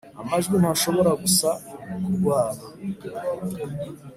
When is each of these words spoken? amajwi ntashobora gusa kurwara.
amajwi 0.21 0.55
ntashobora 0.61 1.11
gusa 1.21 1.49
kurwara. 2.03 2.61